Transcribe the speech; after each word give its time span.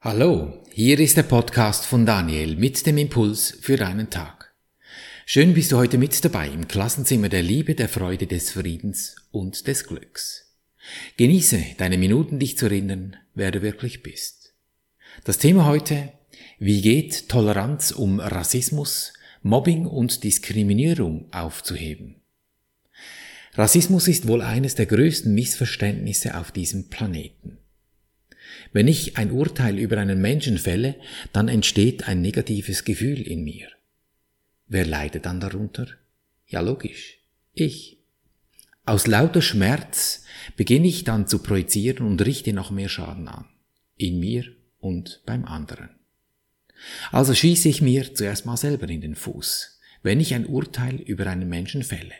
Hallo, 0.00 0.62
hier 0.70 1.00
ist 1.00 1.16
der 1.16 1.24
Podcast 1.24 1.84
von 1.84 2.06
Daniel 2.06 2.54
mit 2.54 2.86
dem 2.86 2.98
Impuls 2.98 3.58
für 3.60 3.76
deinen 3.76 4.08
Tag. 4.10 4.54
Schön 5.26 5.54
bist 5.54 5.72
du 5.72 5.76
heute 5.76 5.98
mit 5.98 6.24
dabei 6.24 6.46
im 6.46 6.68
Klassenzimmer 6.68 7.28
der 7.28 7.42
Liebe, 7.42 7.74
der 7.74 7.88
Freude, 7.88 8.28
des 8.28 8.52
Friedens 8.52 9.16
und 9.32 9.66
des 9.66 9.88
Glücks. 9.88 10.54
Genieße 11.16 11.60
deine 11.78 11.98
Minuten, 11.98 12.38
dich 12.38 12.56
zu 12.56 12.66
erinnern, 12.66 13.16
wer 13.34 13.50
du 13.50 13.60
wirklich 13.60 14.04
bist. 14.04 14.54
Das 15.24 15.38
Thema 15.38 15.66
heute, 15.66 16.12
wie 16.60 16.80
geht 16.80 17.28
Toleranz 17.28 17.90
um 17.90 18.20
Rassismus, 18.20 19.12
Mobbing 19.42 19.84
und 19.84 20.22
Diskriminierung 20.22 21.26
aufzuheben? 21.32 22.20
Rassismus 23.54 24.06
ist 24.06 24.28
wohl 24.28 24.42
eines 24.42 24.76
der 24.76 24.86
größten 24.86 25.34
Missverständnisse 25.34 26.38
auf 26.38 26.52
diesem 26.52 26.88
Planeten. 26.88 27.58
Wenn 28.72 28.88
ich 28.88 29.16
ein 29.16 29.30
Urteil 29.30 29.78
über 29.78 29.98
einen 29.98 30.20
Menschen 30.20 30.58
fälle, 30.58 30.96
dann 31.32 31.48
entsteht 31.48 32.08
ein 32.08 32.20
negatives 32.20 32.84
Gefühl 32.84 33.22
in 33.22 33.44
mir. 33.44 33.68
Wer 34.66 34.86
leidet 34.86 35.26
dann 35.26 35.40
darunter? 35.40 35.86
Ja, 36.46 36.60
logisch. 36.60 37.18
Ich. 37.54 37.98
Aus 38.84 39.06
lauter 39.06 39.42
Schmerz 39.42 40.24
beginne 40.56 40.86
ich 40.86 41.04
dann 41.04 41.26
zu 41.26 41.40
projizieren 41.40 42.06
und 42.06 42.24
richte 42.24 42.52
noch 42.52 42.70
mehr 42.70 42.88
Schaden 42.88 43.28
an. 43.28 43.46
In 43.96 44.20
mir 44.20 44.44
und 44.78 45.22
beim 45.26 45.44
anderen. 45.44 45.90
Also 47.10 47.34
schieße 47.34 47.68
ich 47.68 47.82
mir 47.82 48.14
zuerst 48.14 48.46
mal 48.46 48.56
selber 48.56 48.88
in 48.88 49.00
den 49.00 49.14
Fuß, 49.14 49.80
wenn 50.02 50.20
ich 50.20 50.34
ein 50.34 50.46
Urteil 50.46 50.96
über 50.96 51.26
einen 51.26 51.48
Menschen 51.48 51.82
fälle. 51.82 52.14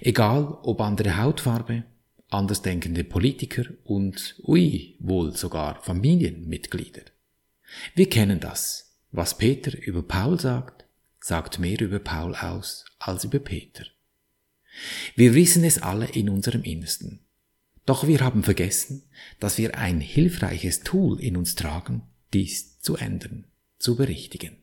Egal 0.00 0.58
ob 0.62 0.80
andere 0.80 1.16
Hautfarbe, 1.16 1.84
andersdenkende 2.34 3.04
Politiker 3.04 3.64
und, 3.84 4.36
ui, 4.42 4.96
wohl 4.98 5.36
sogar 5.36 5.82
Familienmitglieder. 5.82 7.02
Wir 7.94 8.08
kennen 8.08 8.40
das. 8.40 8.98
Was 9.12 9.38
Peter 9.38 9.78
über 9.80 10.02
Paul 10.02 10.40
sagt, 10.40 10.84
sagt 11.20 11.58
mehr 11.58 11.80
über 11.80 12.00
Paul 12.00 12.34
aus 12.34 12.84
als 12.98 13.24
über 13.24 13.38
Peter. 13.38 13.84
Wir 15.14 15.34
wissen 15.34 15.62
es 15.62 15.80
alle 15.80 16.06
in 16.06 16.28
unserem 16.28 16.62
Innersten. 16.64 17.20
Doch 17.86 18.06
wir 18.08 18.20
haben 18.20 18.42
vergessen, 18.42 19.04
dass 19.38 19.56
wir 19.58 19.78
ein 19.78 20.00
hilfreiches 20.00 20.80
Tool 20.80 21.20
in 21.20 21.36
uns 21.36 21.54
tragen, 21.54 22.02
dies 22.32 22.80
zu 22.80 22.96
ändern, 22.96 23.44
zu 23.78 23.94
berichtigen. 23.94 24.56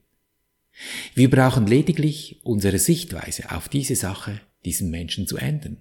Wir 1.16 1.30
brauchen 1.30 1.68
lediglich 1.68 2.42
unsere 2.44 2.80
Sichtweise 2.80 3.52
auf 3.52 3.70
diese 3.70 3.96
Sache, 3.96 4.42
diesen 4.66 4.90
Menschen 4.90 5.28
zu 5.28 5.38
ändern, 5.38 5.78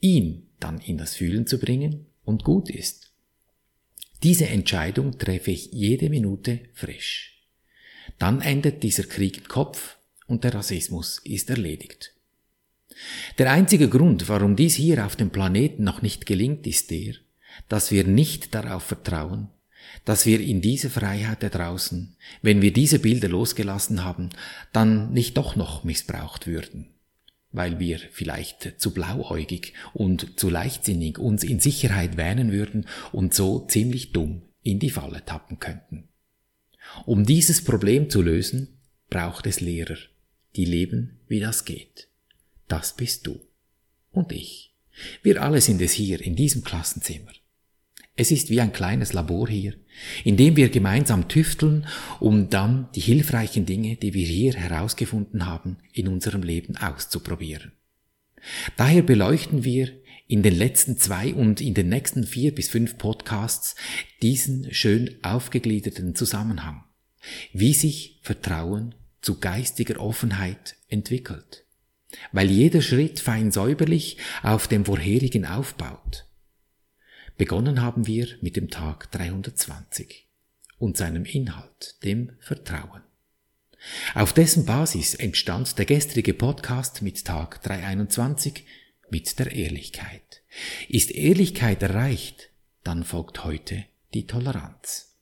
ihn 0.00 0.48
dann 0.64 0.78
in 0.80 0.96
das 0.96 1.14
Fühlen 1.14 1.46
zu 1.46 1.58
bringen 1.58 2.06
und 2.24 2.42
gut 2.42 2.70
ist. 2.70 3.12
Diese 4.22 4.48
Entscheidung 4.48 5.18
treffe 5.18 5.50
ich 5.50 5.70
jede 5.72 6.08
Minute 6.08 6.60
frisch. 6.72 7.42
Dann 8.18 8.40
endet 8.40 8.82
dieser 8.82 9.02
Krieg 9.02 9.36
im 9.36 9.48
Kopf 9.48 9.98
und 10.26 10.42
der 10.42 10.54
Rassismus 10.54 11.20
ist 11.24 11.50
erledigt. 11.50 12.14
Der 13.36 13.50
einzige 13.50 13.90
Grund, 13.90 14.28
warum 14.30 14.56
dies 14.56 14.74
hier 14.74 15.04
auf 15.04 15.16
dem 15.16 15.28
Planeten 15.28 15.84
noch 15.84 16.00
nicht 16.00 16.24
gelingt, 16.24 16.66
ist 16.66 16.90
der, 16.90 17.14
dass 17.68 17.90
wir 17.90 18.04
nicht 18.04 18.54
darauf 18.54 18.84
vertrauen, 18.84 19.50
dass 20.06 20.24
wir 20.24 20.40
in 20.40 20.62
diese 20.62 20.88
Freiheit 20.88 21.42
da 21.42 21.50
draußen, 21.50 22.16
wenn 22.40 22.62
wir 22.62 22.72
diese 22.72 23.00
Bilder 23.00 23.28
losgelassen 23.28 24.02
haben, 24.02 24.30
dann 24.72 25.12
nicht 25.12 25.36
doch 25.36 25.56
noch 25.56 25.84
missbraucht 25.84 26.46
würden 26.46 26.93
weil 27.54 27.78
wir 27.78 27.98
vielleicht 28.10 28.80
zu 28.80 28.92
blauäugig 28.92 29.72
und 29.94 30.38
zu 30.38 30.50
leichtsinnig 30.50 31.18
uns 31.18 31.44
in 31.44 31.60
Sicherheit 31.60 32.16
wähnen 32.16 32.52
würden 32.52 32.86
und 33.12 33.32
so 33.32 33.60
ziemlich 33.66 34.12
dumm 34.12 34.42
in 34.62 34.80
die 34.80 34.90
Falle 34.90 35.24
tappen 35.24 35.60
könnten. 35.60 36.08
Um 37.06 37.24
dieses 37.24 37.62
Problem 37.62 38.10
zu 38.10 38.22
lösen, 38.22 38.80
braucht 39.08 39.46
es 39.46 39.60
Lehrer, 39.60 39.96
die 40.56 40.64
leben, 40.64 41.20
wie 41.28 41.40
das 41.40 41.64
geht. 41.64 42.08
Das 42.66 42.96
bist 42.96 43.26
du. 43.26 43.40
Und 44.10 44.32
ich. 44.32 44.74
Wir 45.22 45.42
alle 45.42 45.60
sind 45.60 45.80
es 45.80 45.92
hier 45.92 46.20
in 46.20 46.34
diesem 46.34 46.64
Klassenzimmer. 46.64 47.32
Es 48.16 48.30
ist 48.30 48.48
wie 48.48 48.60
ein 48.60 48.72
kleines 48.72 49.12
Labor 49.12 49.48
hier, 49.48 49.74
in 50.22 50.36
dem 50.36 50.56
wir 50.56 50.68
gemeinsam 50.68 51.26
tüfteln, 51.26 51.86
um 52.20 52.48
dann 52.48 52.88
die 52.94 53.00
hilfreichen 53.00 53.66
Dinge, 53.66 53.96
die 53.96 54.14
wir 54.14 54.26
hier 54.26 54.54
herausgefunden 54.54 55.46
haben, 55.46 55.78
in 55.92 56.06
unserem 56.06 56.44
Leben 56.44 56.76
auszuprobieren. 56.76 57.72
Daher 58.76 59.02
beleuchten 59.02 59.64
wir 59.64 59.90
in 60.28 60.42
den 60.42 60.54
letzten 60.54 60.96
zwei 60.96 61.34
und 61.34 61.60
in 61.60 61.74
den 61.74 61.88
nächsten 61.88 62.24
vier 62.24 62.54
bis 62.54 62.68
fünf 62.68 62.98
Podcasts 62.98 63.74
diesen 64.22 64.72
schön 64.72 65.16
aufgegliederten 65.22 66.14
Zusammenhang, 66.14 66.84
wie 67.52 67.74
sich 67.74 68.20
Vertrauen 68.22 68.94
zu 69.22 69.40
geistiger 69.40 70.00
Offenheit 70.00 70.76
entwickelt, 70.88 71.66
weil 72.30 72.48
jeder 72.48 72.80
Schritt 72.80 73.18
fein 73.18 73.50
säuberlich 73.50 74.18
auf 74.42 74.68
dem 74.68 74.84
vorherigen 74.84 75.46
aufbaut 75.46 76.26
Begonnen 77.36 77.82
haben 77.82 78.06
wir 78.06 78.28
mit 78.42 78.54
dem 78.54 78.70
Tag 78.70 79.10
320 79.10 80.28
und 80.78 80.96
seinem 80.96 81.24
Inhalt, 81.24 81.96
dem 82.04 82.30
Vertrauen. 82.38 83.02
Auf 84.14 84.32
dessen 84.32 84.66
Basis 84.66 85.16
entstand 85.16 85.76
der 85.76 85.84
gestrige 85.84 86.32
Podcast 86.32 87.02
mit 87.02 87.24
Tag 87.24 87.60
321 87.64 88.64
mit 89.10 89.36
der 89.40 89.50
Ehrlichkeit. 89.50 90.42
Ist 90.88 91.10
Ehrlichkeit 91.10 91.82
erreicht, 91.82 92.50
dann 92.84 93.02
folgt 93.02 93.42
heute 93.42 93.84
die 94.14 94.28
Toleranz. 94.28 95.16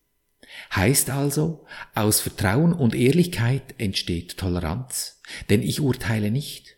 Heißt 0.75 1.09
also, 1.09 1.65
aus 1.95 2.21
Vertrauen 2.21 2.75
und 2.75 2.95
Ehrlichkeit 2.95 3.75
entsteht 3.79 4.37
Toleranz, 4.37 5.23
denn 5.49 5.63
ich 5.63 5.81
urteile 5.81 6.31
nicht, 6.31 6.77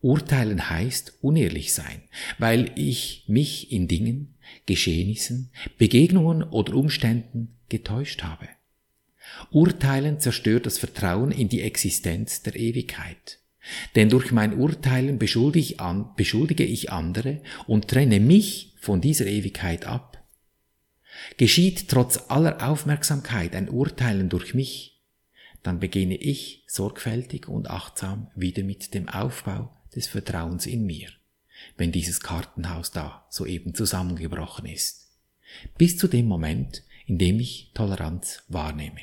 Urteilen 0.00 0.70
heißt 0.70 1.18
unehrlich 1.22 1.72
sein, 1.72 2.02
weil 2.38 2.70
ich 2.76 3.24
mich 3.26 3.72
in 3.72 3.88
Dingen, 3.88 4.34
Geschehnissen, 4.66 5.50
Begegnungen 5.78 6.42
oder 6.42 6.74
Umständen 6.74 7.56
getäuscht 7.68 8.22
habe. 8.22 8.48
Urteilen 9.50 10.20
zerstört 10.20 10.66
das 10.66 10.78
Vertrauen 10.78 11.30
in 11.30 11.48
die 11.48 11.62
Existenz 11.62 12.42
der 12.42 12.56
Ewigkeit. 12.56 13.38
Denn 13.96 14.08
durch 14.08 14.32
mein 14.32 14.58
Urteilen 14.58 15.18
beschuldige 15.18 16.64
ich, 16.64 16.90
andere 16.90 17.42
und 17.66 17.88
trenne 17.88 18.20
mich 18.20 18.74
von 18.80 19.00
dieser 19.00 19.26
Ewigkeit 19.26 19.84
ab. 19.84 20.24
Geschieht 21.36 21.88
trotz 21.88 22.24
aller 22.28 22.66
Aufmerksamkeit 22.66 23.54
ein 23.54 23.68
Urteilen 23.68 24.28
durch 24.28 24.54
mich, 24.54 25.02
dann 25.62 25.80
beginne 25.80 26.16
ich 26.16 26.64
sorgfältig 26.66 27.48
und 27.48 27.68
achtsam 27.68 28.28
wieder 28.34 28.62
mit 28.62 28.94
dem 28.94 29.08
Aufbau 29.08 29.76
des 29.94 30.06
Vertrauens 30.06 30.66
in 30.66 30.86
mir, 30.86 31.08
wenn 31.76 31.92
dieses 31.92 32.20
Kartenhaus 32.20 32.90
da 32.90 33.26
soeben 33.30 33.74
zusammengebrochen 33.74 34.66
ist, 34.66 35.08
bis 35.76 35.96
zu 35.96 36.08
dem 36.08 36.26
Moment, 36.26 36.82
in 37.06 37.18
dem 37.18 37.40
ich 37.40 37.72
Toleranz 37.74 38.42
wahrnehme. 38.48 39.00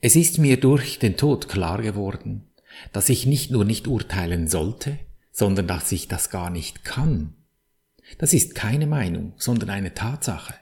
Es 0.00 0.16
ist 0.16 0.38
mir 0.38 0.58
durch 0.58 0.98
den 0.98 1.16
Tod 1.16 1.48
klar 1.48 1.80
geworden, 1.80 2.50
dass 2.92 3.08
ich 3.08 3.26
nicht 3.26 3.50
nur 3.50 3.64
nicht 3.64 3.86
urteilen 3.86 4.48
sollte, 4.48 4.98
sondern 5.30 5.66
dass 5.66 5.92
ich 5.92 6.08
das 6.08 6.30
gar 6.30 6.50
nicht 6.50 6.84
kann. 6.84 7.34
Das 8.18 8.34
ist 8.34 8.54
keine 8.54 8.86
Meinung, 8.86 9.34
sondern 9.36 9.70
eine 9.70 9.94
Tatsache. 9.94 10.54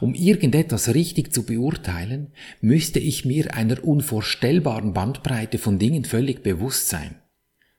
Um 0.00 0.14
irgendetwas 0.14 0.94
richtig 0.94 1.32
zu 1.32 1.44
beurteilen, 1.44 2.32
müsste 2.60 2.98
ich 2.98 3.24
mir 3.24 3.54
einer 3.54 3.84
unvorstellbaren 3.84 4.92
Bandbreite 4.94 5.58
von 5.58 5.78
Dingen 5.78 6.04
völlig 6.04 6.42
bewusst 6.42 6.88
sein 6.88 7.16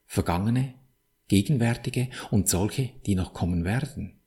vergangene, 0.09 0.73
gegenwärtige 1.29 2.09
und 2.29 2.49
solche, 2.49 2.89
die 3.05 3.15
noch 3.15 3.33
kommen 3.33 3.63
werden. 3.63 4.19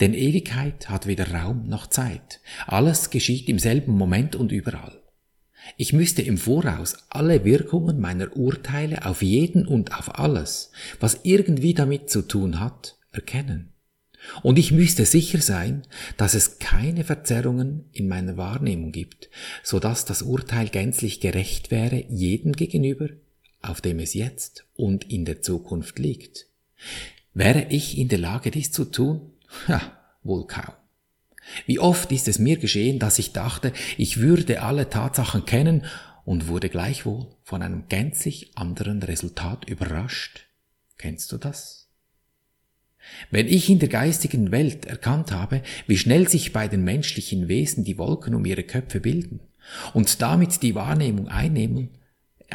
Denn 0.00 0.14
Ewigkeit 0.14 0.88
hat 0.88 1.06
weder 1.06 1.30
Raum 1.32 1.68
noch 1.68 1.86
Zeit. 1.86 2.40
Alles 2.66 3.10
geschieht 3.10 3.48
im 3.48 3.58
selben 3.58 3.92
Moment 3.92 4.36
und 4.36 4.52
überall. 4.52 5.02
Ich 5.76 5.92
müsste 5.92 6.22
im 6.22 6.38
Voraus 6.38 6.96
alle 7.08 7.44
Wirkungen 7.44 8.00
meiner 8.00 8.36
Urteile 8.36 9.06
auf 9.06 9.22
jeden 9.22 9.66
und 9.66 9.96
auf 9.96 10.18
alles, 10.18 10.72
was 10.98 11.20
irgendwie 11.22 11.74
damit 11.74 12.10
zu 12.10 12.22
tun 12.22 12.58
hat, 12.58 12.96
erkennen. 13.12 13.72
Und 14.42 14.58
ich 14.58 14.72
müsste 14.72 15.04
sicher 15.04 15.40
sein, 15.40 15.82
dass 16.16 16.34
es 16.34 16.58
keine 16.58 17.04
Verzerrungen 17.04 17.86
in 17.92 18.08
meiner 18.08 18.36
Wahrnehmung 18.36 18.92
gibt, 18.92 19.30
so 19.62 19.80
dass 19.80 20.04
das 20.04 20.22
Urteil 20.22 20.68
gänzlich 20.68 21.20
gerecht 21.20 21.70
wäre 21.70 22.04
jedem 22.08 22.52
gegenüber, 22.52 23.08
auf 23.62 23.80
dem 23.80 23.98
es 23.98 24.14
jetzt 24.14 24.66
und 24.74 25.10
in 25.10 25.24
der 25.24 25.42
Zukunft 25.42 25.98
liegt. 25.98 26.46
Wäre 27.34 27.66
ich 27.70 27.96
in 27.96 28.08
der 28.08 28.18
Lage, 28.18 28.50
dies 28.50 28.72
zu 28.72 28.84
tun? 28.84 29.32
Ja, 29.68 29.98
wohl 30.22 30.46
kaum. 30.46 30.74
Wie 31.66 31.78
oft 31.78 32.12
ist 32.12 32.28
es 32.28 32.38
mir 32.38 32.56
geschehen, 32.56 32.98
dass 32.98 33.18
ich 33.18 33.32
dachte, 33.32 33.72
ich 33.96 34.18
würde 34.20 34.62
alle 34.62 34.88
Tatsachen 34.88 35.44
kennen 35.44 35.84
und 36.24 36.48
wurde 36.48 36.68
gleichwohl 36.68 37.26
von 37.42 37.62
einem 37.62 37.88
gänzlich 37.88 38.56
anderen 38.56 39.02
Resultat 39.02 39.68
überrascht. 39.68 40.46
Kennst 40.98 41.32
du 41.32 41.38
das? 41.38 41.88
Wenn 43.30 43.48
ich 43.48 43.68
in 43.68 43.80
der 43.80 43.88
geistigen 43.88 44.52
Welt 44.52 44.86
erkannt 44.86 45.32
habe, 45.32 45.62
wie 45.88 45.98
schnell 45.98 46.28
sich 46.28 46.52
bei 46.52 46.68
den 46.68 46.84
menschlichen 46.84 47.48
Wesen 47.48 47.82
die 47.82 47.98
Wolken 47.98 48.34
um 48.34 48.44
ihre 48.44 48.62
Köpfe 48.62 49.00
bilden 49.00 49.40
und 49.92 50.22
damit 50.22 50.62
die 50.62 50.76
Wahrnehmung 50.76 51.28
einnehmen, 51.28 51.90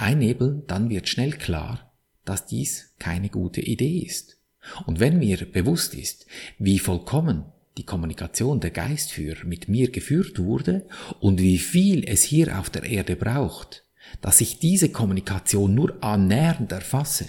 einnebeln, 0.02 0.64
dann 0.68 0.90
wird 0.90 1.10
schnell 1.10 1.32
klar, 1.32 1.94
dass 2.26 2.46
dies 2.46 2.94
keine 3.00 3.30
gute 3.30 3.62
Idee 3.62 4.00
ist. 4.00 4.38
Und 4.86 5.00
wenn 5.00 5.20
mir 5.20 5.46
bewusst 5.52 5.96
ist, 5.96 6.26
wie 6.60 6.80
vollkommen 6.80 7.46
die 7.78 7.86
Kommunikation 7.86 8.60
der 8.60 8.72
Geistführer 8.72 9.46
mit 9.46 9.70
mir 9.70 9.92
geführt 9.92 10.40
wurde 10.40 10.88
und 11.20 11.40
wie 11.40 11.58
viel 11.58 12.04
es 12.08 12.24
hier 12.24 12.60
auf 12.60 12.70
der 12.70 12.84
Erde 12.84 13.16
braucht, 13.16 13.84
dass 14.22 14.42
ich 14.42 14.60
diese 14.60 14.90
Kommunikation 14.90 15.74
nur 15.76 16.04
annähernd 16.04 16.72
erfasse, 16.72 17.28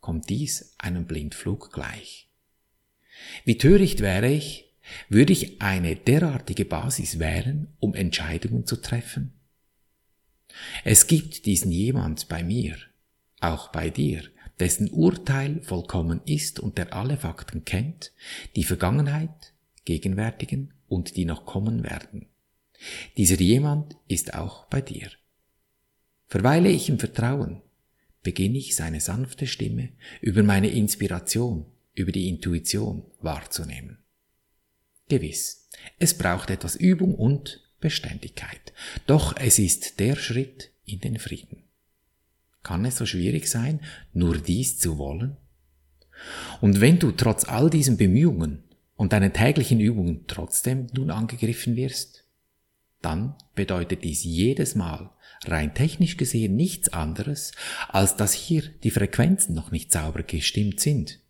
kommt 0.00 0.28
dies 0.28 0.74
einem 0.78 1.06
Blindflug 1.06 1.72
gleich. 1.72 2.28
Wie 3.44 3.58
töricht 3.58 4.00
wäre 4.00 4.28
ich, 4.28 4.74
würde 5.08 5.32
ich 5.32 5.60
eine 5.60 5.96
derartige 5.96 6.64
Basis 6.64 7.18
wählen, 7.18 7.68
um 7.78 7.94
Entscheidungen 7.94 8.66
zu 8.66 8.76
treffen? 8.76 9.37
Es 10.84 11.06
gibt 11.06 11.46
diesen 11.46 11.70
jemand 11.70 12.28
bei 12.28 12.42
mir, 12.42 12.76
auch 13.40 13.68
bei 13.70 13.90
dir, 13.90 14.22
dessen 14.58 14.90
Urteil 14.90 15.62
vollkommen 15.62 16.20
ist 16.24 16.60
und 16.60 16.78
der 16.78 16.92
alle 16.92 17.16
Fakten 17.16 17.64
kennt, 17.64 18.12
die 18.56 18.64
Vergangenheit, 18.64 19.52
gegenwärtigen 19.84 20.74
und 20.88 21.16
die 21.16 21.24
noch 21.24 21.46
kommen 21.46 21.84
werden. 21.84 22.26
Dieser 23.16 23.40
jemand 23.40 23.96
ist 24.08 24.34
auch 24.34 24.66
bei 24.66 24.80
dir. 24.80 25.10
Verweile 26.26 26.68
ich 26.68 26.88
im 26.88 26.98
Vertrauen, 26.98 27.62
beginne 28.22 28.58
ich 28.58 28.76
seine 28.76 29.00
sanfte 29.00 29.46
Stimme 29.46 29.90
über 30.20 30.42
meine 30.42 30.68
Inspiration, 30.68 31.66
über 31.94 32.12
die 32.12 32.28
Intuition 32.28 33.04
wahrzunehmen. 33.20 33.98
Gewiss, 35.08 35.68
es 35.98 36.16
braucht 36.16 36.50
etwas 36.50 36.76
Übung 36.76 37.14
und 37.14 37.67
Beständigkeit, 37.80 38.72
doch 39.06 39.36
es 39.36 39.58
ist 39.58 40.00
der 40.00 40.16
Schritt 40.16 40.70
in 40.84 41.00
den 41.00 41.18
Frieden. 41.18 41.64
Kann 42.62 42.84
es 42.84 42.96
so 42.96 43.06
schwierig 43.06 43.48
sein, 43.48 43.80
nur 44.12 44.38
dies 44.38 44.78
zu 44.78 44.98
wollen? 44.98 45.36
Und 46.60 46.80
wenn 46.80 46.98
du 46.98 47.12
trotz 47.12 47.44
all 47.44 47.70
diesen 47.70 47.96
Bemühungen 47.96 48.64
und 48.96 49.12
deinen 49.12 49.32
täglichen 49.32 49.80
Übungen 49.80 50.24
trotzdem 50.26 50.88
nun 50.92 51.10
angegriffen 51.10 51.76
wirst, 51.76 52.24
dann 53.00 53.36
bedeutet 53.54 54.02
dies 54.02 54.24
jedes 54.24 54.74
Mal 54.74 55.10
rein 55.46 55.72
technisch 55.72 56.16
gesehen 56.16 56.56
nichts 56.56 56.88
anderes, 56.88 57.52
als 57.88 58.16
dass 58.16 58.32
hier 58.32 58.62
die 58.82 58.90
Frequenzen 58.90 59.54
noch 59.54 59.70
nicht 59.70 59.92
sauber 59.92 60.24
gestimmt 60.24 60.80
sind, 60.80 61.20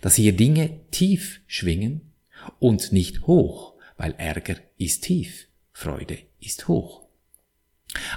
dass 0.00 0.16
hier 0.16 0.34
Dinge 0.34 0.80
tief 0.90 1.42
schwingen 1.46 2.12
und 2.58 2.92
nicht 2.92 3.26
hoch, 3.26 3.74
weil 3.98 4.14
Ärger 4.16 4.56
ist 4.78 5.04
tief, 5.04 5.48
Freude 5.72 6.18
ist 6.40 6.68
hoch. 6.68 7.02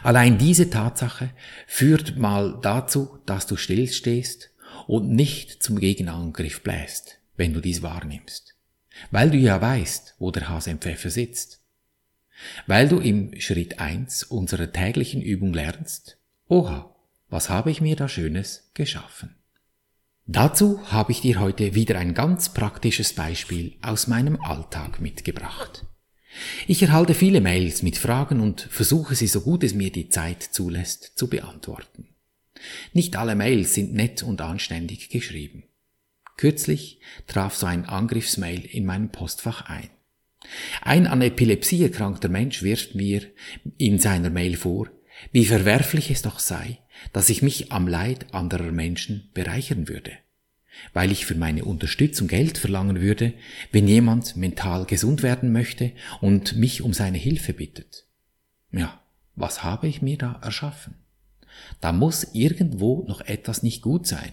Allein 0.04 0.38
diese 0.38 0.70
Tatsache 0.70 1.32
führt 1.68 2.18
mal 2.18 2.60
dazu, 2.62 3.20
dass 3.26 3.48
du 3.48 3.58
stillstehst 3.58 4.52
und 4.88 5.10
nicht 5.10 5.64
zum 5.64 5.80
Gegenangriff 5.80 6.64
bläst, 6.64 7.20
wenn 7.36 7.54
du 7.54 7.62
dies 7.62 7.82
wahrnimmst, 7.82 8.56
weil 9.12 9.32
du 9.32 9.38
ja 9.38 9.62
weißt, 9.62 10.16
wo 10.20 10.32
der 10.32 10.50
Hase 10.50 10.72
im 10.72 10.80
Pfeffer 10.80 11.10
sitzt 11.10 11.62
weil 12.68 12.88
du 12.88 13.00
im 13.00 13.40
Schritt 13.40 13.80
eins 13.80 14.24
unserer 14.24 14.72
täglichen 14.72 15.22
Übung 15.22 15.54
lernst, 15.54 16.18
oha, 16.48 16.96
was 17.30 17.50
habe 17.50 17.72
ich 17.72 17.82
mir 17.82 17.96
da 17.96 18.08
Schönes 18.08 18.70
geschaffen? 18.74 19.36
Dazu 20.28 20.92
habe 20.92 21.12
ich 21.12 21.22
dir 21.22 21.40
heute 21.40 21.76
wieder 21.76 22.00
ein 22.00 22.14
ganz 22.14 22.54
praktisches 22.54 23.14
Beispiel 23.14 23.78
aus 23.82 24.08
meinem 24.08 24.42
Alltag 24.42 25.00
mitgebracht. 25.00 25.86
Ich 26.68 26.82
erhalte 26.82 27.14
viele 27.14 27.42
Mails 27.42 27.84
mit 27.84 27.98
Fragen 27.98 28.42
und 28.42 28.62
versuche 28.62 29.16
sie 29.16 29.28
so 29.28 29.42
gut 29.42 29.64
es 29.64 29.74
mir 29.74 29.92
die 29.92 30.10
Zeit 30.10 30.44
zulässt 30.44 31.14
zu 31.16 31.28
beantworten. 31.28 32.10
Nicht 32.94 33.16
alle 33.16 33.36
Mails 33.36 33.74
sind 33.74 33.94
nett 33.94 34.24
und 34.24 34.42
anständig 34.42 35.10
geschrieben. 35.10 35.64
Kürzlich 36.38 37.00
traf 37.28 37.56
so 37.56 37.66
ein 37.66 37.86
Angriffsmail 37.86 38.66
in 38.66 38.86
meinem 38.86 39.10
Postfach 39.10 39.62
ein. 39.70 39.90
Ein 40.82 41.08
an 41.08 41.22
Epilepsie 41.22 41.84
erkrankter 41.84 42.30
Mensch 42.30 42.62
wirft 42.62 42.96
mir 42.96 43.22
in 43.78 44.00
seiner 44.00 44.30
Mail 44.30 44.58
vor, 44.58 44.90
wie 45.32 45.46
verwerflich 45.46 46.12
es 46.12 46.22
doch 46.22 46.40
sei, 46.40 46.80
dass 47.14 47.30
ich 47.30 47.42
mich 47.42 47.72
am 47.72 47.88
Leid 47.88 48.34
anderer 48.34 48.72
Menschen 48.72 49.30
bereichern 49.34 49.88
würde, 49.88 50.12
weil 50.94 51.12
ich 51.12 51.26
für 51.26 51.36
meine 51.36 51.66
Unterstützung 51.66 52.28
Geld 52.28 52.58
verlangen 52.58 53.02
würde, 53.02 53.34
wenn 53.72 53.88
jemand 53.88 54.36
mental 54.36 54.86
gesund 54.86 55.24
werden 55.24 55.52
möchte 55.52 55.92
und 56.22 56.56
mich 56.56 56.82
um 56.82 56.94
seine 56.94 57.18
Hilfe 57.18 57.54
bittet. 57.54 58.06
Ja, 58.72 59.02
was 59.36 59.64
habe 59.64 59.88
ich 59.88 60.02
mir 60.02 60.18
da 60.18 60.40
erschaffen? 60.42 60.96
Da 61.82 61.92
muss 61.92 62.34
irgendwo 62.34 63.06
noch 63.08 63.22
etwas 63.22 63.64
nicht 63.64 63.82
gut 63.82 64.08
sein. 64.08 64.32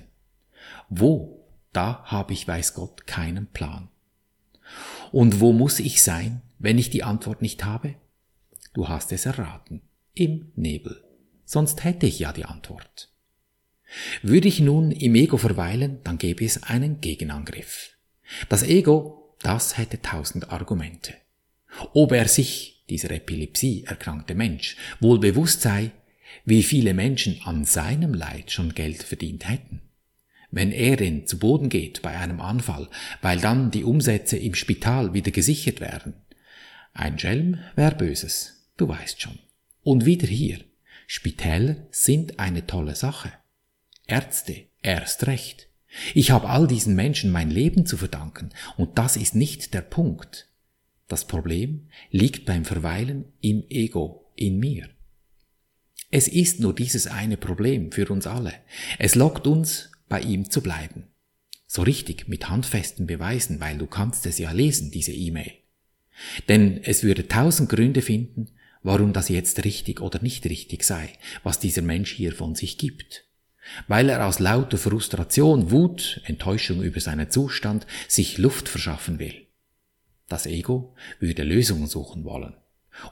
Wo? 0.88 1.44
Da 1.72 2.04
habe 2.04 2.32
ich, 2.32 2.46
weiß 2.46 2.74
Gott, 2.74 3.06
keinen 3.06 3.46
Plan. 3.46 3.88
Und 5.10 5.40
wo 5.40 5.52
muss 5.52 5.80
ich 5.80 6.02
sein, 6.02 6.42
wenn 6.58 6.78
ich 6.78 6.90
die 6.90 7.02
Antwort 7.02 7.42
nicht 7.42 7.64
habe? 7.64 7.94
Du 8.74 8.88
hast 8.88 9.12
es 9.12 9.26
erraten. 9.26 9.82
Im 10.14 10.52
Nebel. 10.54 11.02
Sonst 11.44 11.84
hätte 11.84 12.06
ich 12.06 12.18
ja 12.18 12.32
die 12.32 12.44
Antwort. 12.44 13.11
Würde 14.22 14.48
ich 14.48 14.60
nun 14.60 14.90
im 14.90 15.14
Ego 15.14 15.36
verweilen, 15.36 16.00
dann 16.04 16.18
gäbe 16.18 16.44
es 16.44 16.62
einen 16.62 17.00
Gegenangriff. 17.00 17.90
Das 18.48 18.62
Ego, 18.62 19.36
das 19.40 19.78
hätte 19.78 20.00
tausend 20.00 20.50
Argumente. 20.50 21.14
Ob 21.94 22.12
er 22.12 22.28
sich, 22.28 22.84
dieser 22.88 23.10
Epilepsie 23.10 23.84
erkrankte 23.84 24.34
Mensch, 24.34 24.76
wohl 25.00 25.18
bewusst 25.18 25.62
sei, 25.62 25.90
wie 26.44 26.62
viele 26.62 26.94
Menschen 26.94 27.40
an 27.44 27.64
seinem 27.64 28.14
Leid 28.14 28.50
schon 28.50 28.74
Geld 28.74 29.02
verdient 29.02 29.48
hätten 29.48 29.82
wenn 30.52 30.70
er 30.70 30.96
denn 30.96 31.26
zu 31.26 31.38
Boden 31.38 31.68
geht 31.68 32.02
bei 32.02 32.16
einem 32.16 32.40
Anfall, 32.40 32.88
weil 33.22 33.40
dann 33.40 33.72
die 33.72 33.84
Umsätze 33.84 34.36
im 34.36 34.54
Spital 34.54 35.14
wieder 35.14 35.32
gesichert 35.32 35.80
werden. 35.80 36.14
Ein 36.92 37.18
Schelm 37.18 37.58
wär 37.74 37.92
Böses, 37.92 38.68
du 38.76 38.86
weißt 38.86 39.20
schon. 39.20 39.38
Und 39.82 40.04
wieder 40.04 40.28
hier. 40.28 40.60
Spitäler 41.06 41.76
sind 41.90 42.38
eine 42.38 42.66
tolle 42.66 42.94
Sache. 42.94 43.32
Ärzte 44.06 44.66
erst 44.82 45.26
recht. 45.26 45.68
Ich 46.14 46.30
habe 46.30 46.48
all 46.48 46.66
diesen 46.66 46.94
Menschen 46.94 47.30
mein 47.30 47.50
Leben 47.50 47.86
zu 47.86 47.96
verdanken, 47.96 48.50
und 48.76 48.98
das 48.98 49.16
ist 49.16 49.34
nicht 49.34 49.74
der 49.74 49.82
Punkt. 49.82 50.48
Das 51.08 51.26
Problem 51.26 51.88
liegt 52.10 52.46
beim 52.46 52.64
Verweilen 52.64 53.26
im 53.40 53.64
Ego, 53.68 54.32
in 54.34 54.58
mir. 54.58 54.88
Es 56.10 56.28
ist 56.28 56.60
nur 56.60 56.74
dieses 56.74 57.06
eine 57.06 57.36
Problem 57.36 57.92
für 57.92 58.08
uns 58.08 58.26
alle. 58.26 58.54
Es 58.98 59.14
lockt 59.14 59.46
uns 59.46 59.90
bei 60.08 60.20
ihm 60.20 60.50
zu 60.50 60.62
bleiben. 60.62 61.08
So 61.66 61.82
richtig 61.82 62.28
mit 62.28 62.50
handfesten 62.50 63.06
Beweisen, 63.06 63.60
weil 63.60 63.78
du 63.78 63.86
kannst 63.86 64.26
es 64.26 64.38
ja 64.38 64.50
lesen, 64.52 64.90
diese 64.90 65.12
E-Mail. 65.12 65.52
Denn 66.48 66.82
es 66.82 67.02
würde 67.02 67.28
tausend 67.28 67.70
Gründe 67.70 68.02
finden, 68.02 68.48
warum 68.82 69.12
das 69.12 69.28
jetzt 69.28 69.64
richtig 69.64 70.00
oder 70.00 70.20
nicht 70.22 70.44
richtig 70.44 70.84
sei, 70.84 71.10
was 71.42 71.58
dieser 71.58 71.82
Mensch 71.82 72.12
hier 72.12 72.32
von 72.32 72.54
sich 72.54 72.78
gibt. 72.78 73.24
Weil 73.88 74.08
er 74.08 74.26
aus 74.26 74.38
lauter 74.38 74.78
Frustration, 74.78 75.70
Wut, 75.70 76.20
Enttäuschung 76.24 76.82
über 76.82 77.00
seinen 77.00 77.30
Zustand 77.30 77.86
sich 78.08 78.38
Luft 78.38 78.68
verschaffen 78.68 79.18
will. 79.18 79.46
Das 80.28 80.46
Ego 80.46 80.94
würde 81.20 81.42
Lösungen 81.42 81.86
suchen 81.86 82.24
wollen 82.24 82.54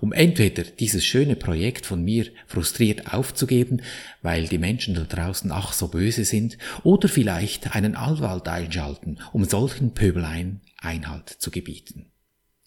um 0.00 0.12
entweder 0.12 0.62
dieses 0.62 1.04
schöne 1.04 1.36
Projekt 1.36 1.86
von 1.86 2.02
mir 2.02 2.26
frustriert 2.46 3.12
aufzugeben, 3.12 3.82
weil 4.22 4.46
die 4.46 4.58
Menschen 4.58 4.94
da 4.94 5.04
draußen 5.04 5.50
ach 5.52 5.72
so 5.72 5.88
böse 5.88 6.24
sind, 6.24 6.58
oder 6.82 7.08
vielleicht 7.08 7.74
einen 7.74 7.96
Anwalt 7.96 8.46
einschalten, 8.48 9.18
um 9.32 9.44
solchen 9.44 9.92
Pöbeleien 9.94 10.60
Einhalt 10.78 11.28
zu 11.28 11.50
gebieten. 11.50 12.06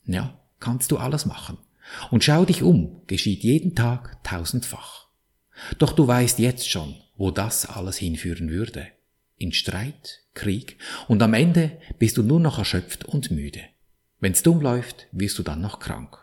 Ja, 0.06 0.40
kannst 0.60 0.92
du 0.92 0.98
alles 0.98 1.26
machen. 1.26 1.58
Und 2.12 2.24
schau 2.24 2.46
dich 2.46 2.64
um, 2.64 3.02
geschieht 3.08 3.44
jeden 3.44 3.76
Tag 3.76 4.24
tausendfach. 4.24 5.03
Doch 5.78 5.94
du 5.94 6.08
weißt 6.08 6.40
jetzt 6.40 6.70
schon, 6.70 6.96
wo 7.16 7.32
das 7.32 7.66
alles 7.66 7.98
hinführen 7.98 8.50
würde. 8.50 8.88
In 9.38 9.52
Streit, 9.52 10.22
Krieg, 10.34 10.78
und 11.08 11.22
am 11.22 11.34
Ende 11.34 11.72
bist 12.00 12.18
du 12.18 12.24
nur 12.24 12.40
noch 12.40 12.58
erschöpft 12.58 13.06
und 13.06 13.32
müde. 13.32 13.62
Wenn's 14.20 14.44
dumm 14.44 14.62
läuft, 14.62 15.08
wirst 15.12 15.38
du 15.38 15.44
dann 15.44 15.62
noch 15.62 15.80
krank. 15.80 16.18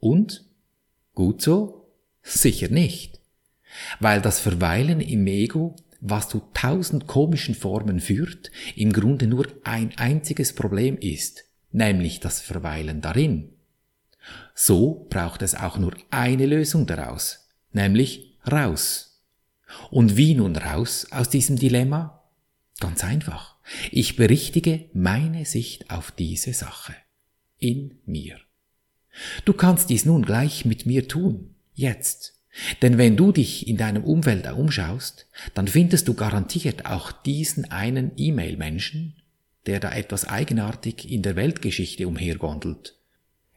Und? 0.00 0.44
Gut 1.14 1.42
so? 1.42 1.92
Sicher 2.22 2.68
nicht. 2.68 3.20
Weil 4.00 4.20
das 4.20 4.40
Verweilen 4.40 5.00
im 5.00 5.26
Ego, 5.26 5.76
was 6.00 6.28
zu 6.28 6.42
tausend 6.54 7.06
komischen 7.06 7.54
Formen 7.54 8.00
führt, 8.00 8.50
im 8.76 8.92
Grunde 8.92 9.26
nur 9.26 9.46
ein 9.64 9.96
einziges 9.96 10.54
Problem 10.54 10.96
ist, 10.98 11.44
nämlich 11.70 12.20
das 12.20 12.40
Verweilen 12.40 13.00
darin. 13.00 13.52
So 14.54 15.06
braucht 15.08 15.42
es 15.42 15.54
auch 15.54 15.78
nur 15.78 15.94
eine 16.10 16.46
Lösung 16.46 16.86
daraus, 16.86 17.48
nämlich 17.72 18.27
raus. 18.50 19.22
Und 19.90 20.16
wie 20.16 20.34
nun 20.34 20.56
raus 20.56 21.06
aus 21.10 21.28
diesem 21.28 21.58
Dilemma? 21.58 22.22
Ganz 22.80 23.04
einfach. 23.04 23.56
Ich 23.90 24.16
berichtige 24.16 24.86
meine 24.92 25.44
Sicht 25.44 25.90
auf 25.90 26.10
diese 26.10 26.52
Sache. 26.52 26.94
In 27.58 27.98
mir. 28.06 28.38
Du 29.44 29.52
kannst 29.52 29.90
dies 29.90 30.04
nun 30.04 30.24
gleich 30.24 30.64
mit 30.64 30.86
mir 30.86 31.08
tun. 31.08 31.54
Jetzt. 31.74 32.34
Denn 32.82 32.98
wenn 32.98 33.16
du 33.16 33.32
dich 33.32 33.68
in 33.68 33.76
deinem 33.76 34.04
Umfeld 34.04 34.50
umschaust, 34.50 35.26
dann 35.54 35.68
findest 35.68 36.08
du 36.08 36.14
garantiert 36.14 36.86
auch 36.86 37.12
diesen 37.12 37.70
einen 37.70 38.12
E-Mail-Menschen, 38.16 39.16
der 39.66 39.80
da 39.80 39.92
etwas 39.92 40.24
eigenartig 40.24 41.10
in 41.10 41.22
der 41.22 41.36
Weltgeschichte 41.36 42.08
umhergondelt. 42.08 42.96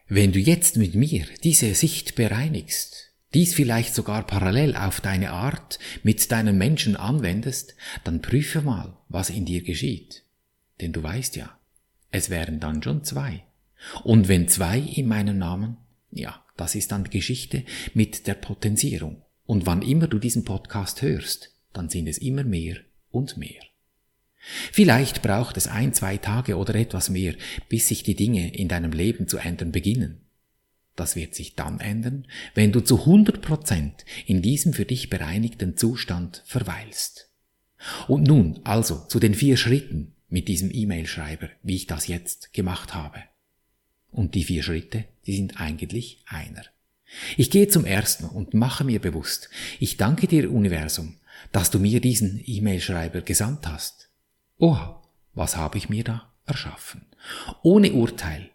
Wenn 0.07 0.33
du 0.33 0.39
jetzt 0.39 0.77
mit 0.77 0.93
mir 0.93 1.25
diese 1.43 1.73
Sicht 1.73 2.15
bereinigst, 2.15 3.10
dies 3.33 3.53
vielleicht 3.53 3.95
sogar 3.95 4.25
parallel 4.27 4.75
auf 4.75 5.01
deine 5.01 5.31
Art 5.31 5.79
mit 6.03 6.31
deinen 6.31 6.57
Menschen 6.57 6.95
anwendest, 6.95 7.75
dann 8.03 8.21
prüfe 8.21 8.61
mal, 8.61 8.97
was 9.09 9.29
in 9.29 9.45
dir 9.45 9.63
geschieht. 9.63 10.23
Denn 10.81 10.91
du 10.91 11.01
weißt 11.01 11.35
ja, 11.35 11.57
es 12.11 12.29
wären 12.29 12.59
dann 12.59 12.83
schon 12.83 13.03
zwei. 13.03 13.43
Und 14.03 14.27
wenn 14.27 14.47
zwei 14.47 14.79
in 14.79 15.07
meinem 15.07 15.37
Namen, 15.37 15.77
ja, 16.11 16.43
das 16.57 16.75
ist 16.75 16.91
dann 16.91 17.05
die 17.05 17.09
Geschichte 17.09 17.63
mit 17.93 18.27
der 18.27 18.35
Potenzierung. 18.35 19.21
Und 19.45 19.65
wann 19.65 19.81
immer 19.81 20.07
du 20.07 20.19
diesen 20.19 20.43
Podcast 20.43 21.01
hörst, 21.01 21.55
dann 21.73 21.89
sind 21.89 22.07
es 22.07 22.17
immer 22.17 22.43
mehr 22.43 22.77
und 23.11 23.37
mehr. 23.37 23.61
Vielleicht 24.71 25.21
braucht 25.21 25.57
es 25.57 25.67
ein, 25.67 25.93
zwei 25.93 26.17
Tage 26.17 26.57
oder 26.57 26.75
etwas 26.75 27.09
mehr, 27.09 27.35
bis 27.69 27.87
sich 27.87 28.03
die 28.03 28.15
Dinge 28.15 28.55
in 28.55 28.67
deinem 28.67 28.91
Leben 28.91 29.27
zu 29.27 29.37
ändern 29.37 29.71
beginnen. 29.71 30.21
Das 30.95 31.15
wird 31.15 31.35
sich 31.35 31.55
dann 31.55 31.79
ändern, 31.79 32.27
wenn 32.53 32.71
du 32.71 32.81
zu 32.81 32.99
100 32.99 33.41
Prozent 33.41 34.05
in 34.25 34.41
diesem 34.41 34.73
für 34.73 34.85
dich 34.85 35.09
bereinigten 35.09 35.77
Zustand 35.77 36.43
verweilst. 36.45 37.29
Und 38.07 38.27
nun 38.27 38.59
also 38.63 39.05
zu 39.07 39.19
den 39.19 39.33
vier 39.33 39.57
Schritten 39.57 40.13
mit 40.29 40.47
diesem 40.47 40.69
E-Mail-Schreiber, 40.71 41.49
wie 41.63 41.75
ich 41.75 41.87
das 41.87 42.07
jetzt 42.07 42.53
gemacht 42.53 42.93
habe. 42.93 43.23
Und 44.11 44.35
die 44.35 44.43
vier 44.43 44.63
Schritte, 44.63 45.05
die 45.25 45.35
sind 45.35 45.59
eigentlich 45.59 46.23
einer. 46.27 46.63
Ich 47.37 47.49
gehe 47.49 47.67
zum 47.67 47.85
ersten 47.85 48.25
und 48.25 48.53
mache 48.53 48.83
mir 48.83 48.99
bewusst, 48.99 49.49
ich 49.79 49.97
danke 49.97 50.27
dir, 50.27 50.51
Universum, 50.51 51.17
dass 51.51 51.71
du 51.71 51.79
mir 51.79 51.99
diesen 51.99 52.41
E-Mail-Schreiber 52.45 53.21
gesandt 53.21 53.67
hast. 53.67 54.09
Oha, 54.57 55.01
was 55.33 55.57
habe 55.57 55.77
ich 55.77 55.89
mir 55.89 56.03
da 56.03 56.31
erschaffen? 56.45 57.05
Ohne 57.63 57.91
Urteil, 57.93 58.49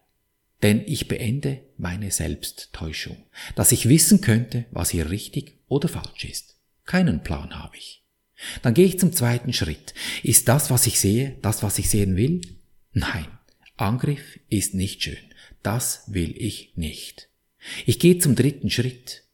denn 0.63 0.83
ich 0.87 1.09
beende 1.09 1.63
meine 1.77 2.11
Selbsttäuschung, 2.11 3.17
dass 3.55 3.73
ich 3.73 3.89
wissen 3.89 4.21
könnte, 4.21 4.65
was 4.71 4.91
hier 4.91 5.11
richtig 5.11 5.59
oder 5.69 5.89
falsch 5.89 6.25
ist. 6.25 6.57
Keinen 6.85 7.23
Plan 7.23 7.59
habe 7.59 7.77
ich. 7.77 8.05
Dann 8.63 8.75
gehe 8.75 8.87
ich 8.87 8.99
zum 8.99 9.13
zweiten 9.13 9.53
Schritt. 9.53 9.95
Ist 10.23 10.49
das, 10.49 10.71
was 10.71 10.87
ich 10.87 11.01
sehe, 11.01 11.37
das, 11.43 11.63
was 11.63 11.79
ich 11.79 11.91
sehen 11.91 12.17
will? 12.17 12.41
Nein, 12.93 13.27
Angriff 13.77 14.39
ist 14.49 14.75
nicht 14.75 15.03
schön. 15.03 15.17
Das 15.63 16.05
will 16.07 16.35
ich 16.37 16.73
nicht. 16.77 17.29
Ich 17.85 17.99
gehe 17.99 18.19
zum 18.19 18.37
dritten 18.37 18.71
Schritt. 18.71 19.25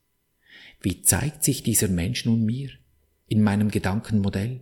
Wie 0.80 1.02
zeigt 1.02 1.44
sich 1.44 1.62
dieser 1.62 1.88
Mensch 1.88 2.24
nun 2.24 2.44
mir? 2.44 2.70
In 3.28 3.42
meinem 3.42 3.70
Gedankenmodell? 3.70 4.60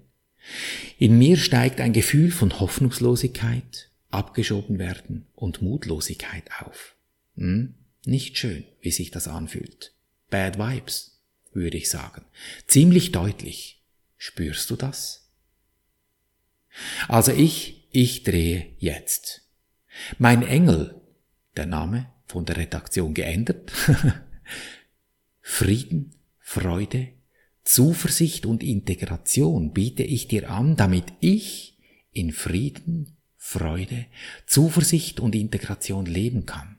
In 0.99 1.19
mir 1.19 1.37
steigt 1.37 1.81
ein 1.81 1.93
Gefühl 1.93 2.31
von 2.31 2.61
Hoffnungslosigkeit, 2.61 3.90
abgeschoben 4.11 4.79
werden 4.79 5.26
und 5.35 5.62
Mutlosigkeit 5.62 6.50
auf. 6.61 6.97
Hm? 7.37 7.75
Nicht 8.05 8.38
schön, 8.38 8.64
wie 8.81 8.90
sich 8.90 9.11
das 9.11 9.29
anfühlt. 9.29 9.95
Bad 10.31 10.59
Vibes, 10.59 11.21
würde 11.52 11.76
ich 11.76 11.90
sagen. 11.90 12.25
Ziemlich 12.67 13.12
deutlich. 13.12 13.83
Spürst 14.17 14.71
du 14.71 14.76
das? 14.76 15.31
Also 17.09 17.33
ich, 17.33 17.88
ich 17.90 18.23
drehe 18.23 18.75
jetzt. 18.79 19.49
Mein 20.19 20.43
Engel 20.43 21.00
der 21.57 21.67
Name 21.67 22.11
von 22.26 22.45
der 22.45 22.57
Redaktion 22.57 23.12
geändert. 23.12 23.73
Frieden, 25.40 26.14
Freude, 26.38 27.09
Zuversicht 27.64 28.47
und 28.47 28.62
Integration 28.62 29.73
biete 29.73 30.02
ich 30.02 30.29
dir 30.29 30.50
an, 30.50 30.76
damit 30.76 31.05
ich 31.21 31.79
in 32.12 32.33
Frieden, 32.33 33.17
Freude, 33.43 34.05
Zuversicht 34.47 35.19
und 35.19 35.35
Integration 35.35 36.05
leben 36.05 36.45
kann. 36.45 36.79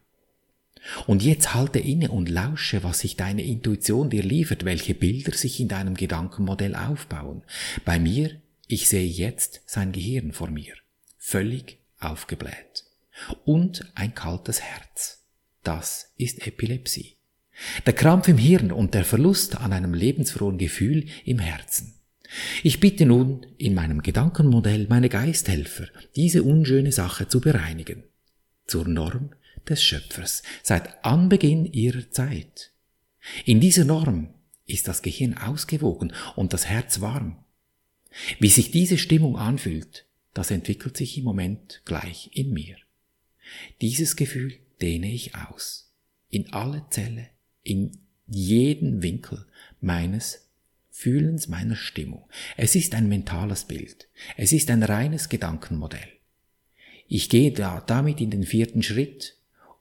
Und 1.07 1.23
jetzt 1.23 1.53
halte 1.55 1.79
inne 1.79 2.11
und 2.11 2.29
lausche, 2.29 2.83
was 2.83 2.99
sich 2.99 3.17
deine 3.17 3.43
Intuition 3.43 4.11
dir 4.11 4.23
liefert, 4.23 4.63
welche 4.63 4.93
Bilder 4.93 5.33
sich 5.33 5.59
in 5.59 5.67
deinem 5.67 5.95
Gedankenmodell 5.95 6.75
aufbauen. 6.75 7.41
Bei 7.83 7.99
mir, 7.99 8.39
ich 8.67 8.87
sehe 8.87 9.07
jetzt 9.07 9.63
sein 9.65 9.91
Gehirn 9.91 10.31
vor 10.33 10.49
mir, 10.49 10.75
völlig 11.17 11.79
aufgebläht 11.99 12.85
und 13.43 13.91
ein 13.95 14.15
kaltes 14.15 14.61
Herz. 14.61 15.25
Das 15.63 16.13
ist 16.15 16.45
Epilepsie. 16.47 17.17
Der 17.85 17.93
Krampf 17.93 18.27
im 18.27 18.37
Hirn 18.37 18.71
und 18.71 18.93
der 18.93 19.03
Verlust 19.03 19.57
an 19.57 19.73
einem 19.73 19.93
lebensfrohen 19.93 20.57
Gefühl 20.57 21.07
im 21.25 21.39
Herzen. 21.39 22.00
Ich 22.63 22.79
bitte 22.79 23.05
nun 23.05 23.45
in 23.57 23.73
meinem 23.73 24.01
Gedankenmodell 24.01 24.87
meine 24.89 25.09
Geisthelfer, 25.09 25.87
diese 26.15 26.43
unschöne 26.43 26.91
Sache 26.91 27.27
zu 27.27 27.41
bereinigen. 27.41 28.03
Zur 28.67 28.87
Norm 28.87 29.31
des 29.67 29.83
Schöpfers 29.83 30.43
seit 30.63 31.03
Anbeginn 31.03 31.65
ihrer 31.65 32.09
Zeit. 32.09 32.71
In 33.45 33.59
dieser 33.59 33.85
Norm 33.85 34.33
ist 34.65 34.87
das 34.87 35.01
Gehirn 35.01 35.37
ausgewogen 35.37 36.13
und 36.35 36.53
das 36.53 36.67
Herz 36.67 37.01
warm. 37.01 37.43
Wie 38.39 38.49
sich 38.49 38.71
diese 38.71 38.97
Stimmung 38.97 39.37
anfühlt, 39.37 40.05
das 40.33 40.51
entwickelt 40.51 40.97
sich 40.97 41.17
im 41.17 41.25
Moment 41.25 41.81
gleich 41.85 42.29
in 42.33 42.53
mir. 42.53 42.77
Dieses 43.81 44.15
Gefühl 44.15 44.53
dehne 44.81 45.11
ich 45.11 45.35
aus. 45.35 45.91
In 46.29 46.53
alle 46.53 46.85
Zelle, 46.89 47.27
in 47.63 47.91
jeden 48.27 49.03
Winkel 49.03 49.45
meines 49.81 50.47
Fühlens, 50.91 51.47
meiner 51.47 51.75
Stimmung. 51.75 52.29
Es 52.57 52.75
ist 52.75 52.93
ein 52.93 53.07
mentales 53.07 53.63
Bild. 53.65 54.09
Es 54.37 54.51
ist 54.51 54.69
ein 54.69 54.83
reines 54.83 55.29
Gedankenmodell. 55.29 56.07
Ich 57.07 57.29
gehe 57.29 57.51
da 57.51 57.81
damit 57.81 58.21
in 58.21 58.29
den 58.29 58.43
vierten 58.43 58.83
Schritt 58.83 59.37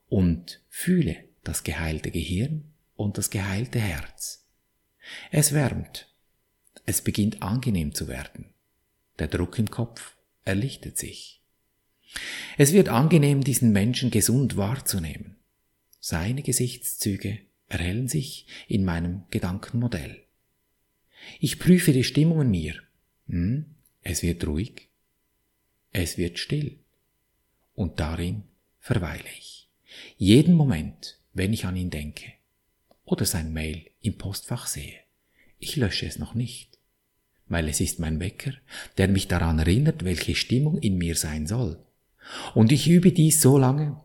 und 0.09 0.61
fühle 0.69 1.17
das 1.43 1.63
geheilte 1.63 2.11
Gehirn 2.11 2.63
und 2.95 3.17
das 3.17 3.29
geheilte 3.29 3.79
Herz. 3.79 4.45
Es 5.31 5.53
wärmt. 5.53 6.09
Es 6.85 7.01
beginnt 7.01 7.43
angenehm 7.43 7.93
zu 7.93 8.07
werden. 8.07 8.53
Der 9.19 9.27
Druck 9.27 9.59
im 9.59 9.69
Kopf 9.69 10.15
erlichtet 10.45 10.97
sich. 10.97 11.41
Es 12.57 12.73
wird 12.73 12.89
angenehm, 12.89 13.43
diesen 13.43 13.71
Menschen 13.71 14.11
gesund 14.11 14.57
wahrzunehmen. 14.57 15.37
Seine 15.99 16.41
Gesichtszüge 16.41 17.39
erhellen 17.67 18.07
sich 18.07 18.47
in 18.67 18.83
meinem 18.83 19.23
Gedankenmodell. 19.29 20.23
Ich 21.39 21.59
prüfe 21.59 21.93
die 21.93 22.03
Stimmung 22.03 22.41
in 22.41 22.51
mir. 22.51 22.75
Hm, 23.27 23.65
es 24.01 24.23
wird 24.23 24.45
ruhig. 24.45 24.89
Es 25.91 26.17
wird 26.17 26.39
still. 26.39 26.79
Und 27.73 27.99
darin 27.99 28.43
verweile 28.79 29.29
ich. 29.37 29.69
Jeden 30.17 30.53
Moment, 30.53 31.19
wenn 31.33 31.53
ich 31.53 31.65
an 31.65 31.75
ihn 31.75 31.89
denke 31.89 32.33
oder 33.05 33.25
sein 33.25 33.51
Mail 33.51 33.85
im 34.01 34.17
Postfach 34.17 34.67
sehe. 34.67 34.99
Ich 35.59 35.75
lösche 35.75 36.05
es 36.05 36.17
noch 36.17 36.33
nicht, 36.33 36.79
weil 37.47 37.67
es 37.67 37.81
ist 37.81 37.99
mein 37.99 38.19
Wecker, 38.19 38.53
der 38.97 39.07
mich 39.07 39.27
daran 39.27 39.59
erinnert, 39.59 40.05
welche 40.05 40.35
Stimmung 40.35 40.79
in 40.79 40.97
mir 40.97 41.15
sein 41.15 41.45
soll. 41.45 41.77
Und 42.55 42.71
ich 42.71 42.87
übe 42.87 43.11
dies 43.11 43.41
so 43.41 43.57
lange, 43.57 44.01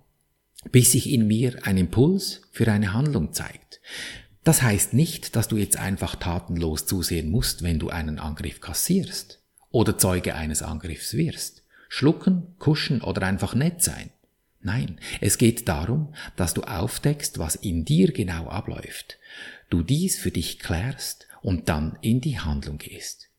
bis 0.72 0.92
sich 0.92 1.10
in 1.10 1.26
mir 1.26 1.64
ein 1.64 1.76
Impuls 1.76 2.42
für 2.50 2.70
eine 2.70 2.92
Handlung 2.92 3.32
zeigt. 3.32 3.80
Das 4.46 4.62
heißt 4.62 4.94
nicht, 4.94 5.34
dass 5.34 5.48
du 5.48 5.56
jetzt 5.56 5.76
einfach 5.76 6.14
tatenlos 6.14 6.86
zusehen 6.86 7.32
musst, 7.32 7.64
wenn 7.64 7.80
du 7.80 7.88
einen 7.88 8.20
Angriff 8.20 8.60
kassierst 8.60 9.42
oder 9.70 9.98
Zeuge 9.98 10.36
eines 10.36 10.62
Angriffs 10.62 11.14
wirst. 11.14 11.64
Schlucken, 11.88 12.54
kuschen 12.60 13.02
oder 13.02 13.22
einfach 13.26 13.56
nett 13.56 13.82
sein. 13.82 14.10
Nein, 14.60 15.00
es 15.20 15.38
geht 15.38 15.66
darum, 15.66 16.14
dass 16.36 16.54
du 16.54 16.62
aufdeckst, 16.62 17.40
was 17.40 17.56
in 17.56 17.84
dir 17.84 18.12
genau 18.12 18.46
abläuft, 18.46 19.18
du 19.68 19.82
dies 19.82 20.16
für 20.16 20.30
dich 20.30 20.60
klärst 20.60 21.26
und 21.42 21.68
dann 21.68 21.98
in 22.00 22.20
die 22.20 22.38
Handlung 22.38 22.78
gehst. 22.78 23.30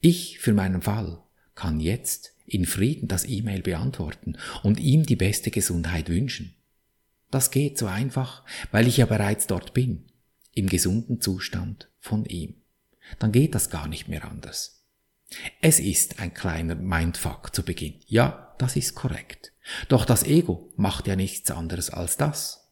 Ich 0.00 0.38
für 0.38 0.52
meinen 0.52 0.82
Fall 0.82 1.20
kann 1.56 1.80
jetzt 1.80 2.32
in 2.46 2.64
Frieden 2.64 3.08
das 3.08 3.24
E-Mail 3.24 3.62
beantworten 3.62 4.38
und 4.62 4.78
ihm 4.78 5.04
die 5.04 5.16
beste 5.16 5.50
Gesundheit 5.50 6.08
wünschen. 6.08 6.55
Das 7.30 7.50
geht 7.50 7.78
so 7.78 7.86
einfach, 7.86 8.44
weil 8.70 8.86
ich 8.86 8.98
ja 8.98 9.06
bereits 9.06 9.46
dort 9.46 9.74
bin, 9.74 10.06
im 10.52 10.68
gesunden 10.68 11.20
Zustand 11.20 11.90
von 11.98 12.24
ihm. 12.24 12.54
Dann 13.18 13.32
geht 13.32 13.54
das 13.54 13.70
gar 13.70 13.88
nicht 13.88 14.08
mehr 14.08 14.24
anders. 14.24 14.84
Es 15.60 15.80
ist 15.80 16.20
ein 16.20 16.34
kleiner 16.34 16.74
Mindfuck 16.74 17.54
zu 17.54 17.64
Beginn. 17.64 17.94
Ja, 18.06 18.54
das 18.58 18.76
ist 18.76 18.94
korrekt. 18.94 19.52
Doch 19.88 20.04
das 20.04 20.22
Ego 20.22 20.72
macht 20.76 21.06
ja 21.06 21.16
nichts 21.16 21.50
anderes 21.50 21.90
als 21.90 22.16
das. 22.16 22.70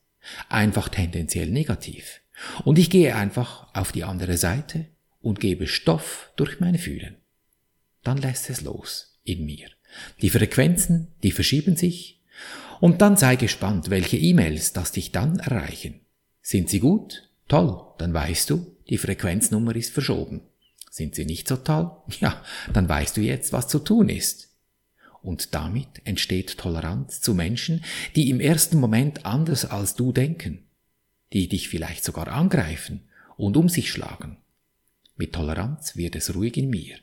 Einfach 0.48 0.88
tendenziell 0.88 1.50
negativ. 1.50 2.20
Und 2.64 2.78
ich 2.78 2.90
gehe 2.90 3.14
einfach 3.14 3.74
auf 3.74 3.92
die 3.92 4.04
andere 4.04 4.36
Seite 4.36 4.86
und 5.20 5.40
gebe 5.40 5.66
Stoff 5.66 6.30
durch 6.36 6.60
meine 6.60 6.78
Fühlen. 6.78 7.16
Dann 8.02 8.18
lässt 8.18 8.50
es 8.50 8.60
los 8.60 9.18
in 9.24 9.44
mir. 9.44 9.68
Die 10.20 10.30
Frequenzen, 10.30 11.12
die 11.22 11.32
verschieben 11.32 11.76
sich. 11.76 12.20
Und 12.80 13.02
dann 13.02 13.16
sei 13.16 13.36
gespannt, 13.36 13.90
welche 13.90 14.16
E-Mails 14.16 14.72
das 14.72 14.92
dich 14.92 15.12
dann 15.12 15.38
erreichen. 15.38 16.00
Sind 16.42 16.68
sie 16.68 16.80
gut? 16.80 17.30
Toll, 17.48 17.80
dann 17.98 18.14
weißt 18.14 18.50
du, 18.50 18.66
die 18.88 18.98
Frequenznummer 18.98 19.74
ist 19.76 19.92
verschoben. 19.92 20.42
Sind 20.90 21.14
sie 21.14 21.24
nicht 21.24 21.48
so 21.48 21.56
toll? 21.56 21.90
Ja, 22.20 22.42
dann 22.72 22.88
weißt 22.88 23.16
du 23.16 23.20
jetzt, 23.20 23.52
was 23.52 23.68
zu 23.68 23.78
tun 23.78 24.08
ist. 24.08 24.50
Und 25.22 25.54
damit 25.54 25.88
entsteht 26.04 26.58
Toleranz 26.58 27.20
zu 27.20 27.34
Menschen, 27.34 27.82
die 28.14 28.28
im 28.28 28.40
ersten 28.40 28.78
Moment 28.78 29.24
anders 29.24 29.64
als 29.64 29.94
du 29.94 30.12
denken, 30.12 30.64
die 31.32 31.48
dich 31.48 31.68
vielleicht 31.68 32.04
sogar 32.04 32.28
angreifen 32.28 33.00
und 33.36 33.56
um 33.56 33.68
sich 33.68 33.90
schlagen. 33.90 34.36
Mit 35.16 35.32
Toleranz 35.32 35.96
wird 35.96 36.14
es 36.14 36.34
ruhig 36.34 36.56
in 36.56 36.68
mir. 36.68 36.96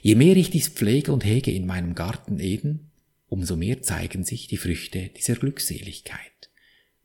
Je 0.00 0.14
mehr 0.14 0.36
ich 0.36 0.50
dies 0.50 0.68
pflege 0.68 1.12
und 1.12 1.24
hege 1.24 1.50
in 1.50 1.66
meinem 1.66 1.94
Garten 1.94 2.40
Eden, 2.40 2.90
umso 3.32 3.56
mehr 3.56 3.80
zeigen 3.80 4.24
sich 4.24 4.46
die 4.46 4.58
Früchte 4.58 5.08
dieser 5.16 5.36
Glückseligkeit. 5.36 6.50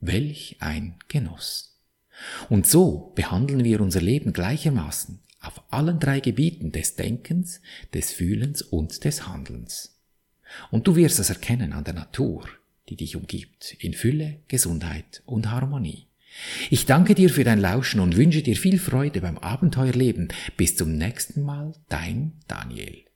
Welch 0.02 0.58
ein 0.60 0.96
Genuss. 1.08 1.80
Und 2.50 2.68
so 2.68 3.14
behandeln 3.16 3.64
wir 3.64 3.80
unser 3.80 4.02
Leben 4.02 4.34
gleichermaßen 4.34 5.22
auf 5.40 5.64
allen 5.70 6.00
drei 6.00 6.20
Gebieten 6.20 6.74
des 6.74 6.96
Denkens, 6.96 7.62
des 7.94 8.12
Fühlens 8.12 8.62
und 8.62 9.06
des 9.06 9.26
Handelns. 9.26 9.96
Und 10.70 10.86
du 10.88 10.98
wirst 10.98 11.20
es 11.20 11.30
erkennen 11.30 11.72
an 11.72 11.86
der 11.86 11.94
Natur, 11.94 12.44
die 12.90 12.98
dich 12.98 13.16
umgibt, 13.16 13.78
in 13.80 13.94
Fülle, 13.94 14.42
Gesundheit 14.50 15.24
und 15.26 15.50
Harmonie. 15.50 16.08
Ich 16.70 16.86
danke 16.86 17.16
dir 17.16 17.30
für 17.30 17.46
dein 17.46 17.60
Lauschen 17.60 18.02
und 18.02 18.18
wünsche 18.18 18.44
dir 18.44 18.58
viel 18.58 18.80
Freude 18.80 19.22
beim 19.22 19.38
Abenteuerleben. 19.38 20.28
Bis 20.58 20.76
zum 20.76 20.98
nächsten 20.98 21.42
Mal, 21.42 21.74
dein 21.88 22.34
Daniel. 22.48 23.07